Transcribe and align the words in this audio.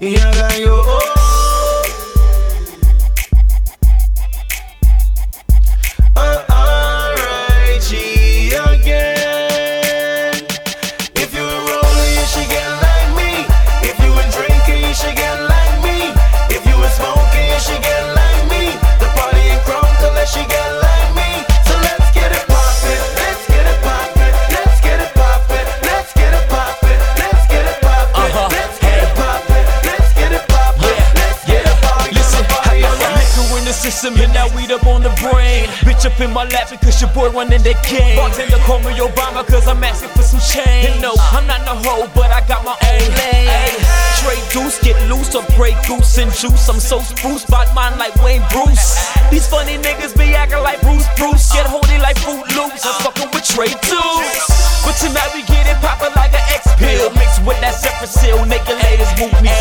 y 0.00 0.16
oh. 0.66 1.10
again. 8.72 10.34
If 11.14 11.34
you 11.34 11.42
were 11.42 11.62
rolling, 11.68 12.12
you 12.16 12.26
should 12.32 12.48
get 12.48 12.66
like 12.80 13.10
me. 13.14 13.44
If 13.82 13.96
you 14.02 14.10
were 14.16 14.28
drinking, 14.32 14.88
you 14.88 14.94
should 14.94 15.16
get 15.16 15.29
rain. 35.28 35.68
Bitch 35.84 36.08
up 36.08 36.18
in 36.20 36.32
my 36.32 36.44
lap 36.48 36.70
because 36.70 37.00
your 37.00 37.10
boy 37.12 37.28
in 37.28 37.60
the 37.60 37.76
game. 37.84 38.16
Bartender 38.16 38.56
call 38.64 38.80
me 38.80 38.96
Obama 38.96 39.44
cause 39.44 39.68
I'm 39.68 39.82
asking 39.84 40.08
for 40.16 40.22
some 40.22 40.40
change. 40.40 40.88
And 40.88 41.02
no, 41.02 41.12
I'm 41.36 41.46
not 41.46 41.60
no 41.68 41.76
hoe, 41.84 42.08
but 42.14 42.32
I 42.32 42.40
got 42.48 42.64
my 42.64 42.72
own 42.72 43.06
lane. 43.20 43.76
Trade 44.24 44.46
goose, 44.52 44.80
get 44.80 44.96
loose, 45.08 45.34
or 45.34 45.44
break 45.56 45.76
goose 45.84 46.16
and 46.16 46.32
juice. 46.32 46.68
I'm 46.68 46.80
so 46.80 47.00
spruce, 47.00 47.44
bought 47.44 47.68
mine 47.74 47.98
like 47.98 48.16
Wayne 48.24 48.44
Bruce. 48.48 49.12
These 49.30 49.46
funny 49.48 49.76
niggas 49.76 50.16
be 50.16 50.32
acting 50.32 50.64
like 50.64 50.80
Bruce 50.80 51.08
Bruce. 51.20 51.52
Get 51.52 51.66
holy 51.68 51.98
like 52.00 52.16
Fruit 52.24 52.40
Loops. 52.56 52.84
I'm 52.84 52.96
fucking 53.04 53.28
with 53.36 53.44
Tre 53.44 53.68
Deuce. 53.68 54.80
But 54.80 54.96
tonight 54.96 55.28
we 55.36 55.44
get 55.44 55.68
it 55.68 55.76
poppin' 55.84 56.12
like 56.16 56.32
an 56.32 56.44
X 56.56 56.72
pill. 56.80 57.12
Mixed 57.20 57.44
with 57.44 57.60
that 57.60 57.76
separate 57.76 58.08
seal, 58.08 58.44
naked 58.48 58.80
ladies 58.80 59.12
move 59.20 59.36
me 59.44 59.52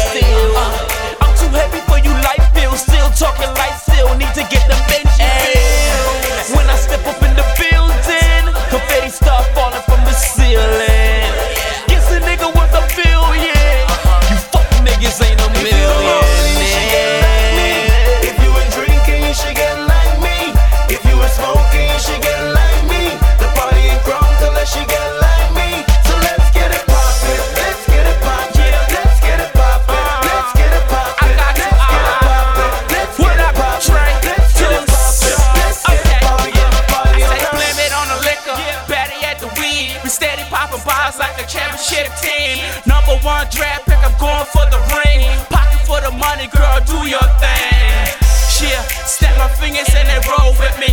draft 43.47 43.87
pick, 43.87 44.01
I'm 44.03 44.15
going 44.19 44.47
for 44.51 44.65
the 44.67 44.81
ring. 44.99 45.23
Pocket 45.47 45.81
for 45.87 45.99
the 46.03 46.11
money, 46.11 46.47
girl, 46.51 46.79
do 46.83 47.07
your 47.07 47.27
thing. 47.39 48.11
Yeah, 48.59 48.83
snap 49.07 49.37
my 49.39 49.47
fingers 49.55 49.87
and 49.95 50.07
they 50.11 50.19
roll 50.27 50.51
with 50.59 50.75
me. 50.83 50.91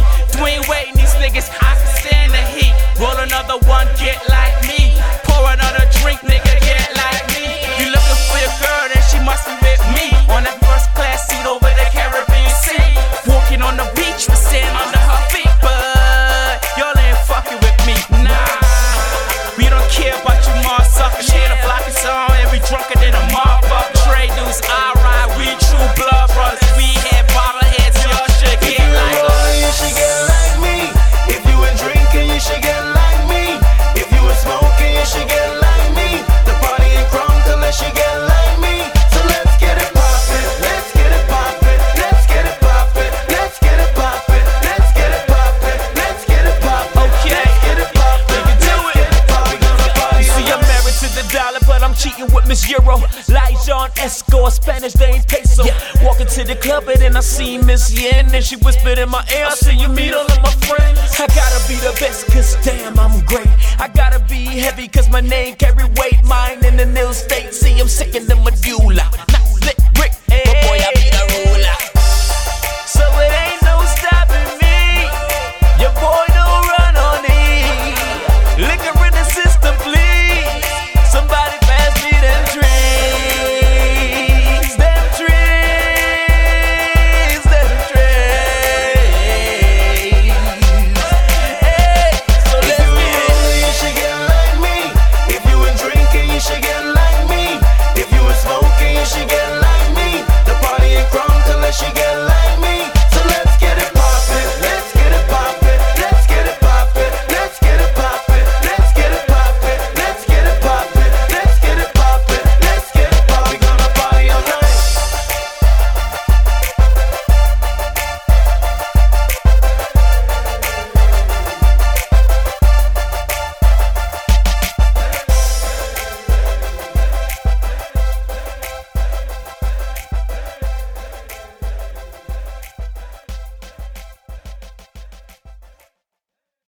Lijon 53.96 54.04
Esco, 54.04 54.50
Spanish, 54.50 54.92
they 54.94 55.06
ain't 55.06 55.28
peso. 55.28 55.64
Walking 56.02 56.26
to 56.26 56.44
the 56.44 56.56
club, 56.56 56.88
and 56.88 57.00
then 57.00 57.16
I 57.16 57.20
see 57.20 57.58
Miss 57.58 57.92
Yen, 57.92 58.34
and 58.34 58.44
she 58.44 58.56
whispered 58.56 58.98
in 58.98 59.08
my 59.10 59.24
ear, 59.34 59.46
I 59.46 59.54
see 59.54 59.76
you 59.76 59.88
meet 59.88 60.12
all 60.12 60.24
of 60.24 60.42
my 60.42 60.50
friends. 60.66 60.98
I 61.18 61.26
gotta 61.28 61.68
be 61.68 61.74
the 61.76 61.96
best, 62.00 62.26
cause 62.26 62.56
damn, 62.64 62.98
I'm 62.98 63.24
great. 63.24 63.48
I 63.78 63.88
gotta 63.88 64.20
be 64.28 64.44
heavy, 64.44 64.88
cause 64.88 65.08
my 65.10 65.20
name 65.20 65.56
carry 65.56 65.84
weight. 65.96 66.22
Mine 66.24 66.64
in 66.64 66.76
the 66.76 66.86
new 66.86 67.12
state, 67.12 67.52
see, 67.52 67.78
I'm 67.78 67.88
sick 67.88 68.14
in 68.14 68.26
the 68.26 68.36
medulla. 68.36 69.10